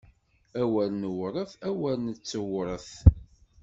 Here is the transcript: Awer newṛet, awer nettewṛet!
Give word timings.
Awer 0.61 0.89
newṛet, 1.01 1.51
awer 1.69 1.95
nettewṛet! 2.05 2.89